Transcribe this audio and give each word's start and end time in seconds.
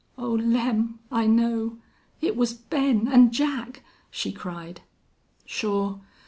"Oh, 0.17 0.31
Lem!... 0.31 0.97
I 1.11 1.27
know. 1.27 1.77
It 2.21 2.35
was 2.35 2.55
Ben 2.55 3.07
and 3.07 3.31
Jack," 3.31 3.83
she 4.09 4.31
cried. 4.31 4.81
"Shore. 5.45 6.01